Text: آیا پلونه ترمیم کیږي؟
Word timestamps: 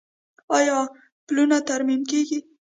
آیا 0.57 0.77
پلونه 1.25 1.57
ترمیم 1.67 2.01
کیږي؟ 2.11 2.39